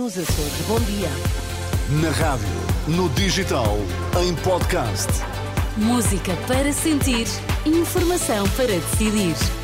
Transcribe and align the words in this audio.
nos 0.00 0.16
Açores. 0.16 0.52
Bom 0.66 0.80
dia. 0.80 1.10
Na 2.00 2.10
rádio, 2.10 2.48
no 2.88 3.10
digital, 3.10 3.76
em 4.22 4.34
podcast. 4.36 5.08
Música 5.76 6.34
para 6.46 6.72
sentir, 6.72 7.26
informação 7.66 8.48
para 8.56 8.68
decidir. 8.68 9.59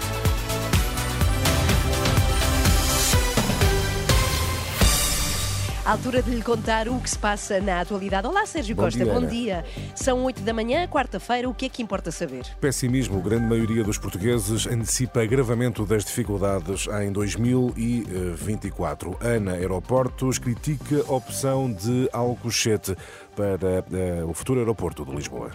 À 5.86 5.92
altura 5.92 6.20
de 6.20 6.30
lhe 6.32 6.42
contar 6.42 6.88
o 6.88 7.00
que 7.00 7.08
se 7.08 7.16
passa 7.16 7.60
na 7.60 7.80
atualidade. 7.80 8.26
Olá, 8.26 8.44
Sérgio 8.44 8.74
Bom 8.74 8.82
Costa, 8.82 9.04
dia, 9.04 9.12
bom 9.12 9.20
Ana. 9.20 9.28
dia. 9.28 9.64
São 9.94 10.24
8 10.24 10.42
da 10.42 10.52
manhã, 10.52 10.84
quarta-feira, 10.88 11.48
o 11.48 11.54
que 11.54 11.66
é 11.66 11.68
que 11.68 11.80
importa 11.80 12.10
saber? 12.10 12.44
Pessimismo. 12.60 13.22
Grande 13.22 13.46
maioria 13.46 13.84
dos 13.84 13.96
portugueses 13.96 14.66
antecipa 14.66 15.22
agravamento 15.22 15.86
das 15.86 16.04
dificuldades 16.04 16.88
em 17.00 17.12
2024. 17.12 19.16
Ana 19.20 19.52
Aeroportos 19.52 20.40
critica 20.40 21.04
a 21.06 21.12
opção 21.12 21.72
de 21.72 22.10
Alcochete 22.12 22.96
para 23.36 23.84
eh, 23.92 24.24
o 24.24 24.34
futuro 24.34 24.58
aeroporto 24.58 25.04
de 25.04 25.14
Lisboa. 25.14 25.52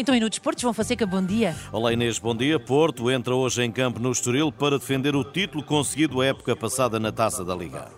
Então, 0.00 0.14
e 0.14 0.20
no 0.20 0.30
Desportos, 0.30 0.62
João 0.62 0.72
Fonseca, 0.72 1.04
bom 1.04 1.20
dia. 1.20 1.56
Olá 1.72 1.92
Inês, 1.92 2.20
bom 2.20 2.32
dia. 2.32 2.60
Porto 2.60 3.10
entra 3.10 3.34
hoje 3.34 3.64
em 3.64 3.72
campo 3.72 3.98
no 3.98 4.12
Estoril 4.12 4.52
para 4.52 4.78
defender 4.78 5.16
o 5.16 5.24
título 5.24 5.60
conseguido 5.60 6.20
a 6.20 6.26
época 6.26 6.54
passada 6.54 7.00
na 7.00 7.10
Taça 7.10 7.44
da 7.44 7.52
Liga. 7.52 7.90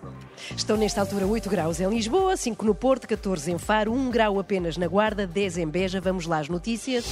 Estão 0.57 0.79
nesta 0.79 1.03
altura 1.03 1.27
8 1.27 1.51
graus 1.51 1.79
em 1.79 1.87
Lisboa, 1.91 2.39
5 2.39 2.65
no 2.65 2.75
Porto, 2.75 3.07
14 3.07 3.53
em 3.53 3.59
Faro, 3.59 3.93
1 3.93 4.11
grau 4.11 4.41
apenas 4.41 4.79
na 4.79 4.89
Guarda, 4.89 5.27
10 5.27 5.59
em 5.59 5.69
Beja. 5.69 6.01
Vamos 6.01 6.25
lá 6.25 6.39
às 6.39 6.49
notícias. 6.49 7.05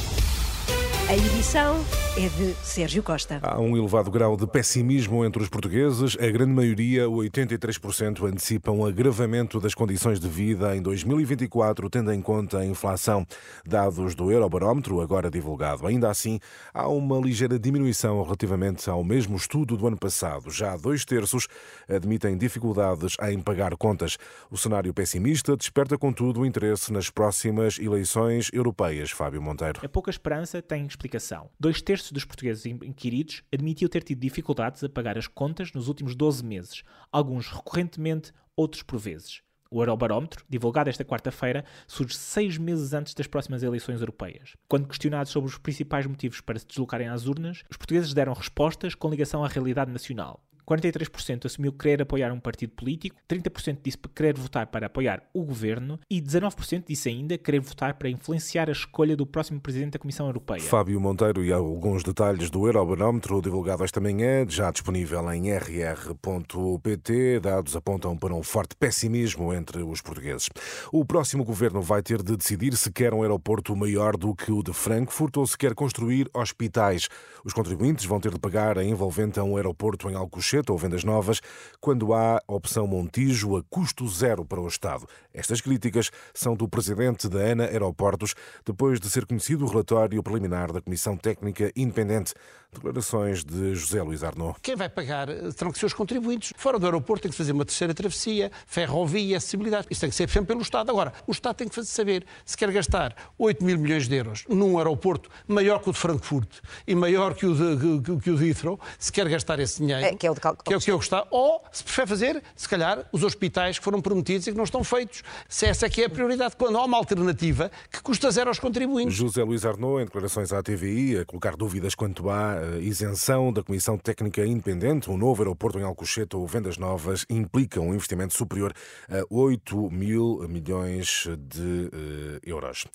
A 1.09 1.17
edição 1.17 1.83
é 2.19 2.29
de 2.29 2.53
Sérgio 2.63 3.03
Costa. 3.03 3.41
Há 3.43 3.59
um 3.59 3.75
elevado 3.75 4.11
grau 4.11 4.37
de 4.37 4.47
pessimismo 4.47 5.25
entre 5.25 5.43
os 5.43 5.49
portugueses. 5.49 6.19
A 6.21 6.31
grande 6.31 6.53
maioria, 6.53 7.07
83%, 7.07 8.29
antecipam 8.29 8.73
um 8.73 8.85
agravamento 8.85 9.59
das 9.59 9.75
condições 9.75 10.21
de 10.21 10.29
vida 10.29 10.77
em 10.77 10.83
2024, 10.83 11.89
tendo 11.89 12.13
em 12.13 12.21
conta 12.21 12.59
a 12.59 12.67
inflação. 12.67 13.27
Dados 13.65 14.15
do 14.15 14.31
Eurobarómetro, 14.31 15.01
agora 15.01 15.31
divulgado. 15.31 15.87
Ainda 15.87 16.11
assim, 16.11 16.39
há 16.75 16.87
uma 16.87 17.19
ligeira 17.19 17.59
diminuição 17.59 18.23
relativamente 18.23 18.91
ao 18.91 19.03
mesmo 19.03 19.39
estudo 19.39 19.79
do 19.79 19.87
ano 19.87 19.97
passado. 19.97 20.51
Já 20.51 20.77
dois 20.77 21.07
terços 21.07 21.49
admitem 21.89 22.37
dificuldades 22.37 23.17
em 23.31 23.41
pagar 23.41 23.75
contas. 23.79 24.19
O 24.51 24.59
cenário 24.59 24.93
pessimista 24.93 25.57
desperta, 25.57 25.97
contudo, 25.97 26.41
o 26.41 26.47
interesse 26.47 26.93
nas 26.93 27.09
próximas 27.09 27.79
eleições 27.79 28.51
europeias. 28.53 29.11
Fábio 29.11 29.41
Monteiro. 29.41 29.81
A 29.83 29.89
pouca 29.89 30.11
esperança 30.11 30.61
tem 30.61 30.87
explicação. 30.99 31.49
Dois 31.59 31.81
terços 31.81 32.11
dos 32.11 32.25
portugueses 32.25 32.67
inquiridos 32.67 33.43
admitiam 33.53 33.89
ter 33.89 34.03
tido 34.03 34.21
dificuldades 34.21 34.83
a 34.83 34.89
pagar 34.89 35.17
as 35.17 35.29
contas 35.29 35.73
nos 35.73 35.87
últimos 35.87 36.17
12 36.17 36.45
meses, 36.45 36.83
alguns 37.13 37.47
recorrentemente, 37.49 38.33
outros 38.57 38.83
por 38.83 38.99
vezes. 38.99 39.41
O 39.71 39.81
Eurobarómetro, 39.81 40.45
divulgado 40.49 40.91
esta 40.91 41.05
quarta-feira, 41.05 41.65
surge 41.87 42.17
seis 42.17 42.57
meses 42.57 42.95
antes 42.95 43.15
das 43.15 43.27
próximas 43.27 43.63
eleições 43.63 44.01
europeias. 44.01 44.57
Quando 44.67 44.89
questionados 44.89 45.31
sobre 45.31 45.51
os 45.51 45.59
principais 45.59 46.07
motivos 46.07 46.41
para 46.41 46.59
se 46.59 46.67
deslocarem 46.67 47.09
às 47.09 47.27
urnas, 47.27 47.63
os 47.71 47.77
portugueses 47.77 48.15
deram 48.15 48.33
respostas 48.33 48.95
com 48.95 49.11
ligação 49.11 49.45
à 49.45 49.49
realidade 49.49 49.93
nacional. 49.93 50.43
43% 50.69 51.47
assumiu 51.47 51.73
querer 51.73 52.03
apoiar 52.03 52.31
um 52.31 52.39
partido 52.39 52.75
político, 52.75 53.17
30% 53.27 53.79
disse 53.83 53.97
querer 54.15 54.37
votar 54.37 54.67
para 54.67 54.87
apoiar 54.87 55.23
o 55.33 55.43
governo 55.43 55.99
e 56.11 56.21
19% 56.21 56.85
disse 56.87 57.09
ainda 57.09 57.39
querer 57.39 57.61
votar 57.61 57.95
para 57.95 58.11
influenciar 58.11 58.69
a 58.69 58.73
escolha 58.73 59.17
do 59.17 59.25
próximo 59.25 59.61
presidente 59.61 59.93
da 59.93 59.99
Comissão 59.99 60.27
Europeia. 60.27 60.61
Fábio 60.61 61.01
Monteiro 61.01 61.43
e 61.43 61.51
alguns 61.51 62.03
detalhes 62.03 62.51
do 62.51 62.67
Eurobarómetro 62.67 63.41
divulgado 63.41 63.83
esta 63.83 64.01
manhã, 64.01 64.45
já 64.47 64.71
disponível 64.71 65.33
em 65.33 65.51
rr.pt. 65.51 67.41
Dados 67.41 67.75
apontam 67.75 68.17
para 68.17 68.35
um 68.35 68.43
forte 68.43 68.77
pessimismo 68.77 69.55
entre 69.55 69.83
os 69.83 70.03
portugueses. 70.03 70.51
O 70.93 71.05
próximo 71.05 71.45
governo 71.45 71.81
vai 71.81 72.03
ter 72.03 72.23
de 72.23 72.37
decidir 72.37 72.77
se 72.77 72.93
quer 72.93 73.15
um 73.15 73.23
aeroporto 73.23 73.75
maior 73.75 74.17
do 74.17 74.35
que 74.35 74.53
o 74.53 74.63
de 74.63 74.75
Frankfurt 74.75 75.37
ou 75.39 75.47
se 75.47 75.57
quer 75.57 75.75
construir 75.75 76.29
hospitais. 76.35 77.09
Os 77.45 77.55
contribuintes 77.55 78.05
vão 78.05 78.21
ter 78.21 78.33
de 78.33 78.39
pagar 78.39 78.77
a 78.77 78.85
envolvente 78.85 79.41
a 79.41 79.45
um 79.45 79.57
aeroporto 79.57 80.11
em 80.11 80.15
Alcochete 80.15 80.58
ou 80.67 80.79
Vendas 80.79 81.05
Novas 81.05 81.41
quando 81.81 82.13
há 82.13 82.43
opção 82.47 82.87
Montijo 82.87 83.57
a 83.57 83.63
custo 83.63 84.09
zero 84.09 84.45
para 84.45 84.61
o 84.61 84.69
Estado. 84.69 85.07
Estas 85.33 85.61
críticas 85.61 86.11
são 86.35 86.55
do 86.55 86.69
presidente 86.69 87.29
da 87.29 87.39
ANA 87.41 87.65
Aeroportos, 87.65 88.35
depois 88.65 89.01
de 89.01 89.09
ser 89.09 89.27
conhecido 89.27 89.65
o 89.65 89.69
relatório 89.69 90.23
preliminar 90.23 90.73
da 90.73 90.81
Comissão 90.81 91.17
Técnica 91.17 91.71
Independente. 91.77 92.35
Declarações 92.71 93.45
de 93.45 93.75
José 93.75 94.03
Luís 94.03 94.23
Arnaud. 94.23 94.59
Quem 94.61 94.77
vai 94.77 94.91
pagar 94.91 95.31
eh, 95.31 95.51
terão 95.57 95.73
que 95.73 95.79
ser 95.79 95.87
os 95.87 95.95
contribuintes. 95.95 96.53
Fora 96.55 96.79
do 96.79 96.85
aeroporto 96.85 97.23
tem 97.23 97.31
que 97.31 97.37
fazer 97.37 97.53
uma 97.53 97.65
terceira 97.65 97.95
travessia, 97.95 98.53
ferrovia, 98.67 99.39
acessibilidade. 99.39 99.87
Isso 99.91 100.03
tem 100.03 100.11
que 100.11 100.17
ser 100.17 100.29
sempre 100.29 100.49
pelo 100.49 100.61
Estado. 100.61 100.91
Agora, 100.91 101.15
o 101.27 101.33
Estado 101.33 101.57
tem 101.57 101.69
que 101.69 101.75
fazer 101.75 101.89
saber 101.89 102.27
se 102.45 102.59
quer 102.59 102.71
gastar 102.71 103.17
8 103.39 103.65
mil 103.65 103.79
milhões 103.79 104.07
de 104.07 104.15
euros 104.15 104.45
num 104.51 104.77
aeroporto 104.77 105.31
maior 105.47 105.81
que 105.81 105.89
o 105.89 105.93
de 105.95 105.99
Frankfurt 105.99 106.49
e 106.87 106.95
maior 106.95 107.35
que 107.35 107.47
o 107.47 107.55
de, 107.55 108.03
que, 108.03 108.17
que 108.21 108.31
o 108.31 108.37
de 108.37 108.51
Heathrow, 108.51 108.79
se 108.99 109.11
quer 109.11 109.27
gastar 109.31 109.59
esse 109.61 109.79
dinheiro, 109.79 110.05
É, 110.05 110.15
que 110.15 110.27
é 110.27 110.31
o 110.31 110.35
de 110.35 110.41
que 110.55 110.73
é 110.73 110.77
o 110.77 110.81
que 110.81 110.91
que 110.91 111.05
está, 111.05 111.27
ou 111.31 111.63
se 111.71 111.85
prefere 111.85 112.09
fazer, 112.09 112.43
se 112.57 112.69
calhar, 112.69 113.07
os 113.13 113.23
hospitais 113.23 113.79
que 113.79 113.85
foram 113.85 114.01
prometidos 114.01 114.47
e 114.47 114.53
que 114.53 114.57
não 114.57 114.65
estão 114.65 114.83
feitos. 114.83 115.23
Se 115.49 115.67
essa 115.67 115.87
é 115.87 115.89
que 115.89 116.03
é 116.03 116.07
a 116.07 116.11
prioridade, 116.11 116.57
quando 116.57 116.79
há 116.79 116.85
uma 116.85 116.97
alternativa 116.97 117.71
que 117.91 118.03
custa 118.03 118.31
zero 118.31 118.49
aos 118.49 118.59
contribuintes. 118.59 119.15
José 119.15 119.43
Luís 119.43 119.65
Arnaud, 119.65 120.01
em 120.01 120.05
declarações 120.05 120.53
à 120.53 120.63
TVI, 120.63 121.19
a 121.19 121.25
colocar 121.25 121.57
dúvidas 121.57 121.95
quanto 121.95 122.31
à 122.31 122.57
eh, 122.57 122.81
isenção 122.81 123.53
da 123.53 123.63
Comissão 123.63 123.99
Técnica 123.99 124.45
Independente. 124.45 125.11
Um 125.11 125.17
novo 125.17 125.43
aeroporto 125.43 125.79
em 125.79 125.83
Alcochete 125.83 126.37
ou 126.37 126.47
Vendas 126.47 126.79
Novas 126.79 127.25
implica 127.29 127.81
um 127.81 127.95
investimento 127.95 128.35
superior 128.35 128.73
a 129.09 129.25
8 129.29 129.91
mil 129.91 130.47
milhões 130.49 131.27
de 131.39 131.91
eh, 131.93 132.41
euros. 132.45 132.87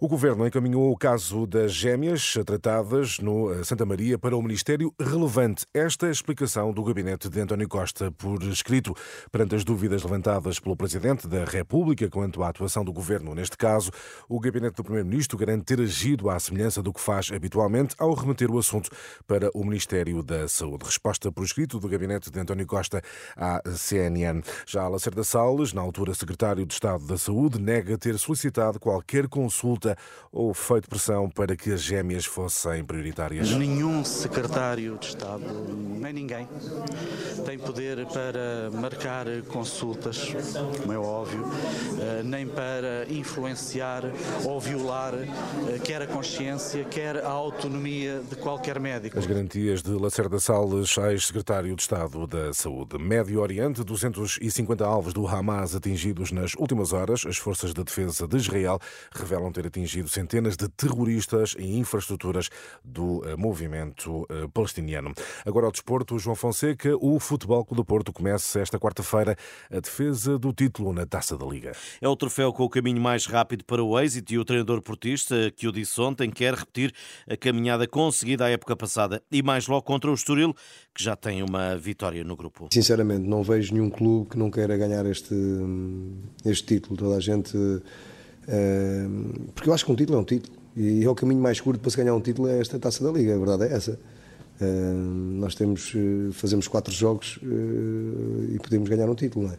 O 0.00 0.08
Governo 0.08 0.46
encaminhou 0.46 0.90
o 0.90 0.96
caso 0.96 1.46
das 1.46 1.72
gêmeas 1.72 2.34
tratadas 2.44 3.18
no 3.18 3.52
eh, 3.52 3.64
Santa 3.64 3.86
Maria 3.86 4.18
para 4.18 4.36
o 4.36 4.42
Ministério 4.42 4.92
relevante. 5.00 5.64
Esta 5.72 6.06
é 6.06 6.08
a 6.08 6.12
explicação 6.12 6.72
do 6.74 6.84
gabinete 6.84 7.28
de 7.28 7.40
António 7.40 7.68
Costa 7.68 8.10
por 8.10 8.42
escrito. 8.42 8.94
Perante 9.30 9.54
as 9.54 9.64
dúvidas 9.64 10.02
levantadas 10.02 10.58
pelo 10.58 10.76
Presidente 10.76 11.26
da 11.26 11.44
República 11.44 12.10
quanto 12.10 12.42
à 12.42 12.48
atuação 12.48 12.84
do 12.84 12.92
Governo 12.92 13.34
neste 13.34 13.56
caso, 13.56 13.90
o 14.28 14.40
gabinete 14.40 14.74
do 14.74 14.84
Primeiro-Ministro 14.84 15.38
garante 15.38 15.64
ter 15.64 15.80
agido 15.80 16.28
à 16.28 16.38
semelhança 16.38 16.82
do 16.82 16.92
que 16.92 17.00
faz 17.00 17.30
habitualmente 17.32 17.94
ao 17.98 18.12
remeter 18.12 18.50
o 18.50 18.58
assunto 18.58 18.90
para 19.26 19.50
o 19.54 19.64
Ministério 19.64 20.22
da 20.22 20.48
Saúde. 20.48 20.84
Resposta 20.84 21.30
por 21.30 21.44
escrito 21.44 21.78
do 21.78 21.88
gabinete 21.88 22.30
de 22.30 22.40
António 22.40 22.66
Costa 22.66 23.00
à 23.36 23.62
CNN. 23.74 24.42
Já 24.66 24.88
Lacerda 24.88 25.22
Salles, 25.22 25.72
na 25.72 25.80
altura 25.80 26.14
Secretário 26.14 26.66
de 26.66 26.74
Estado 26.74 27.06
da 27.06 27.16
Saúde, 27.16 27.60
nega 27.60 27.96
ter 27.96 28.18
solicitado 28.18 28.80
qualquer 28.80 29.28
consulta 29.28 29.96
ou 30.32 30.52
feito 30.52 30.88
pressão 30.88 31.30
para 31.30 31.56
que 31.56 31.72
as 31.72 31.82
gêmeas 31.82 32.24
fossem 32.24 32.84
prioritárias. 32.84 33.50
Nenhum 33.50 34.04
secretário 34.04 34.98
de 34.98 35.06
Estado, 35.06 35.44
nem 36.00 36.12
ninguém, 36.12 36.48
tem 37.44 37.58
poder 37.58 38.06
para 38.06 38.70
marcar 38.72 39.26
consultas, 39.48 40.32
como 40.80 40.92
é 40.92 40.98
óbvio, 40.98 41.44
eh, 42.00 42.22
nem 42.24 42.46
para 42.46 43.06
influenciar 43.08 44.02
ou 44.44 44.58
violar 44.58 45.14
eh, 45.14 45.78
quer 45.84 46.02
a 46.02 46.06
consciência, 46.06 46.84
quer 46.84 47.18
a 47.18 47.28
autonomia 47.28 48.22
de 48.28 48.36
qualquer 48.36 48.80
médico. 48.80 49.18
As 49.18 49.26
garantias 49.26 49.82
de 49.82 49.90
Lacerda 49.90 50.40
Salles, 50.40 50.96
ex-secretário 50.96 51.76
de 51.76 51.82
Estado 51.82 52.26
da 52.26 52.52
Saúde. 52.54 52.98
Médio 52.98 53.40
Oriente, 53.40 53.84
250 53.84 54.84
alvos 54.84 55.12
do 55.12 55.26
Hamas 55.26 55.74
atingidos 55.74 56.32
nas 56.32 56.54
últimas 56.54 56.92
horas. 56.92 57.24
As 57.26 57.36
forças 57.36 57.74
de 57.74 57.84
defesa 57.84 58.26
de 58.26 58.36
Israel 58.36 58.78
revelam 59.12 59.52
ter 59.52 59.66
atingido 59.66 60.08
centenas 60.08 60.56
de 60.56 60.68
terroristas 60.68 61.54
e 61.58 61.78
infraestruturas 61.78 62.48
do 62.82 63.22
eh, 63.26 63.36
movimento 63.36 64.26
palestiniano. 64.52 65.12
Agora 65.44 65.66
ao 65.66 65.72
desporto, 65.72 66.18
João 66.18 66.34
Fonseca, 66.34 66.53
o 67.00 67.18
Futebol 67.18 67.64
Clube 67.64 67.82
do 67.82 67.84
Porto 67.84 68.12
começa 68.12 68.60
esta 68.60 68.78
quarta-feira 68.78 69.36
a 69.70 69.80
defesa 69.80 70.38
do 70.38 70.52
título 70.52 70.92
na 70.92 71.04
Taça 71.04 71.36
da 71.36 71.44
Liga. 71.44 71.72
É 72.00 72.08
o 72.08 72.14
troféu 72.14 72.52
com 72.52 72.62
o 72.62 72.68
caminho 72.68 73.00
mais 73.00 73.26
rápido 73.26 73.64
para 73.64 73.82
o 73.82 73.98
êxito 73.98 74.32
e 74.32 74.38
o 74.38 74.44
treinador 74.44 74.80
portista, 74.80 75.50
que 75.56 75.66
o 75.66 75.72
disse 75.72 76.00
ontem, 76.00 76.30
quer 76.30 76.54
repetir 76.54 76.92
a 77.28 77.36
caminhada 77.36 77.86
conseguida 77.88 78.44
à 78.44 78.50
época 78.50 78.76
passada 78.76 79.22
e 79.32 79.42
mais 79.42 79.66
logo 79.66 79.82
contra 79.82 80.10
o 80.10 80.14
Estoril, 80.14 80.54
que 80.94 81.02
já 81.02 81.16
tem 81.16 81.42
uma 81.42 81.76
vitória 81.76 82.22
no 82.22 82.36
grupo. 82.36 82.68
Sinceramente, 82.72 83.26
não 83.26 83.42
vejo 83.42 83.74
nenhum 83.74 83.90
clube 83.90 84.30
que 84.30 84.38
não 84.38 84.50
queira 84.50 84.76
ganhar 84.76 85.04
este, 85.06 85.34
este 86.44 86.66
título. 86.66 86.96
Toda 86.96 87.16
a 87.16 87.20
gente. 87.20 87.56
eh, 88.46 89.06
porque 89.54 89.68
eu 89.68 89.74
acho 89.74 89.84
que 89.84 89.92
um 89.92 89.96
título 89.96 90.18
é 90.18 90.20
um 90.20 90.24
título. 90.24 90.56
E 90.76 91.04
é 91.04 91.08
o 91.08 91.14
caminho 91.14 91.40
mais 91.40 91.60
curto 91.60 91.80
para 91.80 91.90
se 91.90 91.96
ganhar 91.96 92.14
um 92.14 92.20
título 92.20 92.48
é 92.48 92.60
esta 92.60 92.78
taça 92.78 93.04
da 93.04 93.12
Liga, 93.12 93.34
a 93.34 93.38
verdade 93.38 93.64
é 93.64 93.76
essa. 93.76 93.98
Eh, 94.60 94.64
nós 94.64 95.54
temos, 95.54 95.92
eh, 95.94 96.30
fazemos 96.32 96.68
quatro 96.68 96.92
jogos 96.92 97.38
eh, 97.42 98.54
e 98.54 98.58
podemos 98.58 98.88
ganhar 98.88 99.08
um 99.08 99.14
título, 99.14 99.48
é? 99.48 99.58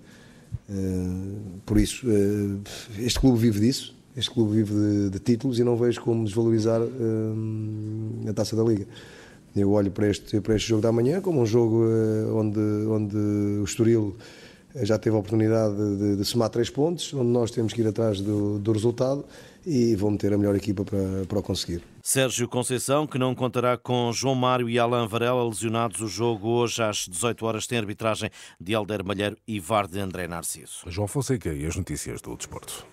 Por 1.65 1.77
isso, 1.77 2.07
eh, 2.09 3.03
este 3.03 3.19
clube 3.19 3.37
vive 3.37 3.59
disso, 3.59 3.93
este 4.15 4.31
clube 4.31 4.53
vive 4.53 4.73
de, 4.73 5.09
de 5.09 5.19
títulos 5.19 5.59
e 5.59 5.63
não 5.63 5.75
vejo 5.75 6.01
como 6.01 6.23
desvalorizar 6.23 6.81
a 6.81 8.33
taça 8.33 8.55
da 8.55 8.63
Liga. 8.63 8.87
Eu 9.55 9.71
olho 9.71 9.91
para 9.91 10.09
este, 10.09 10.39
para 10.41 10.55
este 10.55 10.69
jogo 10.69 10.81
da 10.81 10.91
manhã 10.91 11.21
como 11.21 11.41
um 11.41 11.45
jogo 11.45 11.85
onde, 12.33 12.59
onde 12.59 13.15
o 13.15 13.63
Estoril 13.63 14.15
já 14.83 14.97
teve 14.97 15.15
a 15.15 15.19
oportunidade 15.19 15.75
de, 15.75 16.17
de 16.17 16.25
somar 16.25 16.49
três 16.49 16.69
pontos, 16.69 17.13
onde 17.13 17.29
nós 17.29 17.51
temos 17.51 17.73
que 17.73 17.81
ir 17.81 17.87
atrás 17.87 18.19
do, 18.19 18.59
do 18.59 18.71
resultado 18.71 19.25
e 19.65 19.95
vou 19.95 20.11
meter 20.11 20.33
a 20.33 20.37
melhor 20.37 20.55
equipa 20.55 20.83
para, 20.83 21.25
para 21.27 21.39
o 21.39 21.43
conseguir. 21.43 21.81
Sérgio 22.03 22.47
Conceição, 22.47 23.07
que 23.07 23.17
não 23.17 23.33
contará 23.33 23.77
com 23.77 24.11
João 24.13 24.35
Mário 24.35 24.69
e 24.69 24.77
Alain 24.77 25.07
Varela 25.07 25.47
lesionados. 25.47 26.01
O 26.01 26.07
jogo 26.07 26.49
hoje 26.49 26.83
às 26.83 27.07
18 27.07 27.45
horas 27.45 27.67
tem 27.67 27.77
arbitragem 27.77 28.29
de 28.59 28.75
Alder 28.75 29.03
Malheiro 29.03 29.37
e 29.47 29.59
VAR 29.59 29.87
de 29.87 29.99
André 29.99 30.27
Narciso. 30.27 30.83
João 30.87 31.07
Fonseca 31.07 31.51
e 31.53 31.65
as 31.65 31.75
notícias 31.75 32.21
do 32.21 32.35
desporto. 32.35 32.85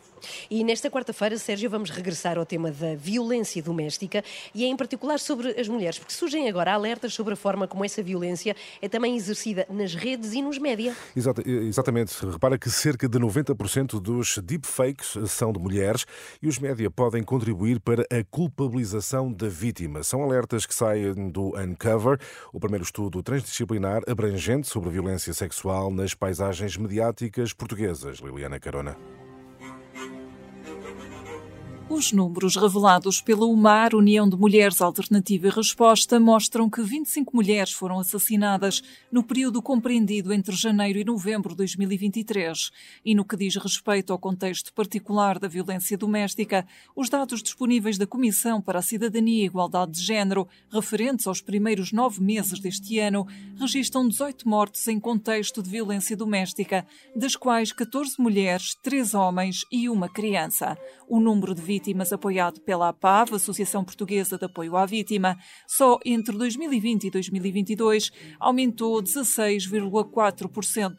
E 0.51 0.65
nesta 0.65 0.91
quarta-feira, 0.91 1.37
Sérgio, 1.39 1.71
vamos 1.71 1.91
regressar 1.91 2.39
ao 2.39 2.47
tema 2.47 2.71
da 2.71 2.95
violência 2.95 3.63
doméstica 3.63 4.25
e 4.55 4.65
é 4.65 4.67
em 4.67 4.77
particular 4.77 5.19
sobre 5.19 5.61
as 5.61 5.69
mulheres, 5.69 5.99
porque 5.99 6.13
surgem 6.13 6.49
agora 6.49 6.73
alertas 6.73 7.15
sobre 7.15 7.35
a 7.35 7.37
forma 7.37 7.67
como 7.67 7.85
essa 7.85 8.03
violência 8.03 8.57
é 8.81 8.89
também 8.89 9.17
exercida 9.17 9.67
nas 9.71 9.95
redes 9.95 10.33
e 10.33 10.43
nos 10.43 10.59
média. 10.59 10.95
exatamente. 11.15 12.15
Repara 12.25 12.59
que 12.59 12.71
cerca 12.71 13.09
de 13.09 13.19
90% 13.19 14.01
dos 14.01 14.39
deepfakes 14.39 15.17
são 15.31 15.53
de 15.53 15.59
mulheres 15.59 16.05
e 16.41 16.49
os 16.49 16.59
média 16.59 16.91
podem 16.91 17.23
contribuir 17.23 17.81
para 17.81 18.03
a 18.03 18.25
culpabilização 18.31 19.33
da 19.33 19.49
vítima. 19.49 20.03
São 20.03 20.23
alertas 20.23 20.67
que 20.67 20.75
saem 20.75 21.31
do 21.31 21.57
Uncover, 21.59 22.19
o 22.53 22.61
primeiro 22.61 22.85
estudo 22.85 23.23
transdisciplinar 23.23 24.03
abrangente 24.09 24.69
sobre 24.69 24.91
violência 24.91 25.33
sexual 25.33 25.91
nas 25.91 26.15
paisagens 26.15 26.77
mediáticas 26.77 27.53
portuguesas. 27.53 28.19
Liliana 28.19 28.59
Carona. 28.59 29.22
Os 31.95 32.11
números 32.11 32.57
revelados 32.57 33.21
pela 33.21 33.45
UMAR, 33.45 33.95
União 33.95 34.27
de 34.27 34.35
Mulheres 34.35 34.81
Alternativa 34.81 35.49
e 35.49 35.51
Resposta, 35.51 36.19
mostram 36.19 36.71
que 36.71 36.81
25 36.81 37.37
mulheres 37.37 37.71
foram 37.71 37.99
assassinadas 38.01 38.83
no 39.13 39.23
período 39.23 39.61
compreendido 39.61 40.33
entre 40.33 40.57
janeiro 40.57 40.99
e 40.99 41.05
novembro 41.05 41.51
de 41.51 41.57
2023. 41.57 42.71
E 43.05 43.15
no 43.15 43.27
que 43.27 43.37
diz 43.37 43.57
respeito 43.57 44.11
ao 44.11 44.19
contexto 44.19 44.73
particular 44.73 45.39
da 45.39 45.47
violência 45.47 45.99
doméstica, 45.99 46.67
os 46.97 47.11
dados 47.11 47.43
disponíveis 47.43 47.99
da 47.99 48.07
Comissão 48.07 48.59
para 48.63 48.79
a 48.79 48.83
Cidadania 48.83 49.43
e 49.43 49.47
Igualdade 49.47 49.93
de 49.93 50.01
Género, 50.01 50.49
referentes 50.71 51.27
aos 51.27 51.43
primeiros 51.43 51.93
nove 51.93 52.23
meses 52.23 52.59
deste 52.59 52.99
ano, 53.01 53.27
registram 53.61 54.09
18 54.09 54.49
mortes 54.49 54.89
em 54.89 54.99
contexto 54.99 55.63
de 55.63 55.69
violência 55.69 56.17
doméstica, 56.17 56.87
das 57.15 57.37
quais 57.37 57.71
14 57.71 58.15
mulheres, 58.19 58.75
3 58.83 59.13
homens 59.13 59.67
e 59.71 59.91
uma 59.91 60.09
criança. 60.09 60.75
O 61.07 61.21
número 61.21 61.55
de 61.55 61.61
vítimas 61.61 61.82
vítimas 61.83 62.13
apoiado 62.13 62.61
pela 62.61 62.91
APAV, 62.91 63.35
Associação 63.35 63.85
Portuguesa 63.85 64.39
de 64.39 64.45
Apoio 64.45 64.77
à 64.77 64.87
Vítima, 64.87 65.37
só 65.67 65.99
entre 66.05 66.39
2020 66.39 67.09
e 67.09 67.11
2022 67.11 68.13
aumentou 68.39 69.03
16,4%. 69.03 70.95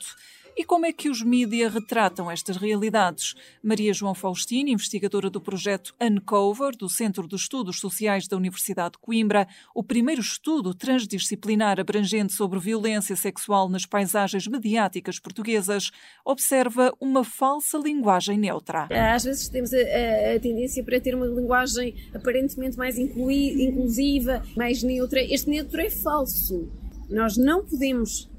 E 0.56 0.64
como 0.64 0.86
é 0.86 0.94
que 0.94 1.10
os 1.10 1.24
mídia 1.24 1.68
retratam 1.68 2.30
estas 2.30 2.58
realidades? 2.58 3.34
Maria 3.62 3.92
João 3.92 4.14
Faustino, 4.14 4.70
investigadora 4.70 5.28
do 5.28 5.42
projeto 5.42 5.96
Uncover, 6.00 6.78
do 6.78 6.88
Centro 6.88 7.28
de 7.28 7.36
Estudos 7.36 7.80
Sociais 7.80 8.28
da 8.28 8.38
Universidade 8.38 8.92
de 8.92 9.00
Coimbra, 9.00 9.48
o 9.74 9.84
primeiro 9.84 10.22
estudo 10.22 10.76
transdisciplinar 10.76 11.80
abrangente 11.80 12.34
sobre 12.34 12.60
violência 12.60 13.16
sexual 13.16 13.68
nas 13.68 13.88
paisagens 13.88 14.46
mediáticas 14.46 15.18
portuguesas, 15.18 15.90
observa 16.24 16.94
uma 17.02 17.24
falsa 17.24 17.80
linguagem 17.80 18.38
neutra. 18.38 18.88
Às 18.92 19.24
vezes 19.24 19.50
temos 19.50 19.74
a, 19.74 19.78
a, 19.78 20.36
a 20.36 20.40
tendência 20.40 20.84
para 20.84 21.02
ter 21.02 21.16
uma 21.16 21.26
linguagem 21.26 21.96
aparentemente 22.14 22.78
mais 22.78 23.00
inclui, 23.00 23.64
inclusiva, 23.64 24.44
mais 24.56 24.84
neutra. 24.84 25.20
Este 25.20 25.50
neutro 25.50 25.82
é 25.82 25.90
falso. 25.90 26.72
Nós 27.10 27.38
não 27.38 27.66
podemos 27.66 28.30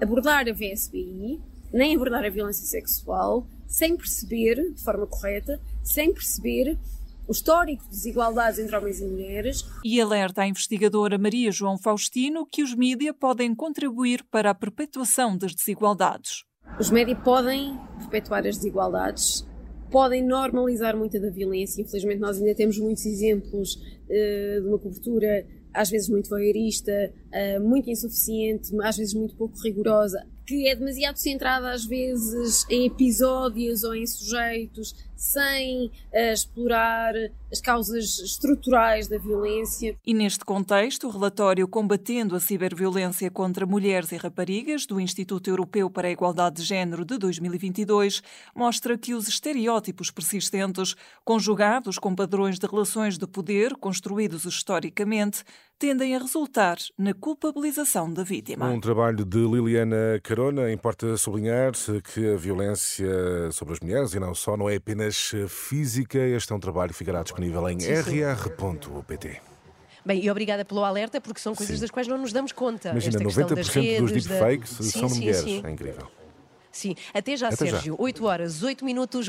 abordar 0.00 0.48
a 0.48 0.52
VSBI 0.52 1.51
nem 1.72 1.94
abordar 1.94 2.24
a 2.24 2.30
violência 2.30 2.66
sexual 2.66 3.46
sem 3.66 3.96
perceber, 3.96 4.72
de 4.74 4.82
forma 4.82 5.06
correta, 5.06 5.58
sem 5.82 6.12
perceber 6.12 6.78
o 7.26 7.32
histórico 7.32 7.82
de 7.84 7.90
desigualdades 7.90 8.58
entre 8.58 8.76
homens 8.76 9.00
e 9.00 9.04
mulheres. 9.04 9.64
E 9.84 10.00
alerta 10.00 10.42
a 10.42 10.46
investigadora 10.46 11.16
Maria 11.16 11.50
João 11.50 11.78
Faustino 11.78 12.44
que 12.44 12.62
os 12.62 12.74
mídias 12.74 13.14
podem 13.18 13.54
contribuir 13.54 14.22
para 14.30 14.50
a 14.50 14.54
perpetuação 14.54 15.36
das 15.36 15.54
desigualdades. 15.54 16.44
Os 16.78 16.90
médias 16.90 17.18
podem 17.22 17.78
perpetuar 17.98 18.46
as 18.46 18.56
desigualdades, 18.56 19.46
podem 19.90 20.22
normalizar 20.22 20.96
muita 20.96 21.18
da 21.20 21.30
violência. 21.30 21.82
Infelizmente, 21.82 22.20
nós 22.20 22.38
ainda 22.38 22.54
temos 22.54 22.78
muitos 22.78 23.06
exemplos 23.06 23.74
uh, 23.74 24.62
de 24.62 24.68
uma 24.68 24.78
cobertura 24.78 25.46
às 25.74 25.88
vezes 25.88 26.08
muito 26.08 26.28
voyeurista, 26.28 26.92
uh, 26.92 27.60
muito 27.66 27.88
insuficiente, 27.88 28.70
às 28.82 28.96
vezes 28.96 29.14
muito 29.14 29.34
pouco 29.36 29.58
rigorosa, 29.62 30.26
que 30.46 30.68
é 30.68 30.74
demasiado 30.74 31.16
centrada 31.16 31.70
às 31.70 31.84
vezes 31.84 32.66
em 32.68 32.86
episódios 32.86 33.84
ou 33.84 33.94
em 33.94 34.06
sujeitos, 34.06 34.94
sem 35.22 35.86
uh, 35.86 36.32
explorar 36.32 37.14
as 37.50 37.60
causas 37.60 38.18
estruturais 38.18 39.06
da 39.06 39.18
violência. 39.18 39.96
E 40.04 40.12
neste 40.12 40.44
contexto, 40.44 41.06
o 41.06 41.10
relatório 41.10 41.68
Combatendo 41.68 42.34
a 42.34 42.40
Ciberviolência 42.40 43.30
contra 43.30 43.64
Mulheres 43.64 44.10
e 44.10 44.16
Raparigas, 44.16 44.84
do 44.84 44.98
Instituto 44.98 45.48
Europeu 45.48 45.88
para 45.88 46.08
a 46.08 46.10
Igualdade 46.10 46.56
de 46.56 46.62
Gênero 46.64 47.04
de 47.04 47.18
2022, 47.18 48.20
mostra 48.52 48.98
que 48.98 49.14
os 49.14 49.28
estereótipos 49.28 50.10
persistentes, 50.10 50.96
conjugados 51.24 52.00
com 52.00 52.16
padrões 52.16 52.58
de 52.58 52.66
relações 52.66 53.16
de 53.16 53.26
poder 53.26 53.76
construídos 53.76 54.44
historicamente, 54.44 55.44
tendem 55.82 56.14
a 56.14 56.18
resultar 56.20 56.76
na 56.96 57.12
culpabilização 57.12 58.08
da 58.08 58.22
vítima. 58.22 58.68
Um 58.68 58.78
trabalho 58.78 59.24
de 59.24 59.38
Liliana 59.38 60.20
Carona. 60.22 60.70
Importa 60.70 61.16
sublinhar 61.16 61.72
que 62.04 62.34
a 62.34 62.36
violência 62.36 63.50
sobre 63.50 63.74
as 63.74 63.80
mulheres, 63.80 64.14
e 64.14 64.20
não 64.20 64.32
só, 64.32 64.56
não 64.56 64.70
é 64.70 64.76
apenas 64.76 65.32
física. 65.48 66.18
Este 66.20 66.52
é 66.52 66.54
um 66.54 66.60
trabalho 66.60 66.92
que 66.92 66.98
ficará 66.98 67.24
disponível 67.24 67.68
em 67.68 67.78
rr.pt. 67.78 69.40
Bem, 70.06 70.24
e 70.24 70.30
obrigada 70.30 70.64
pelo 70.64 70.84
alerta, 70.84 71.20
porque 71.20 71.40
são 71.40 71.52
coisas 71.52 71.74
sim. 71.74 71.80
das 71.80 71.90
quais 71.90 72.06
não 72.06 72.18
nos 72.18 72.32
damos 72.32 72.52
conta. 72.52 72.90
Imagina, 72.90 73.16
Esta 73.16 73.42
90% 73.42 73.54
das 73.56 73.68
redes, 73.68 74.12
dos 74.12 74.24
deepfakes 74.24 74.78
da... 74.78 74.84
são 74.84 75.08
sim, 75.08 75.18
mulheres. 75.18 75.40
Sim. 75.40 75.62
É 75.64 75.70
incrível. 75.70 76.06
Sim, 76.72 76.96
até 77.12 77.36
já, 77.36 77.48
até 77.48 77.56
Sérgio. 77.56 77.96
Já. 77.96 78.02
8 78.02 78.24
horas, 78.24 78.62
8 78.62 78.84
minutos. 78.84 79.20